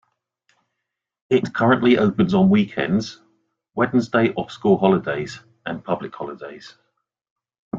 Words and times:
It 1.29 1.53
currently 1.53 1.99
opens 1.99 2.33
on 2.33 2.49
weekends, 2.49 3.21
Wednesday 3.75 4.33
of 4.35 4.51
school 4.51 4.79
holidays, 4.79 5.39
and 5.67 5.85
public 5.85 6.15
holidays. 6.15 6.73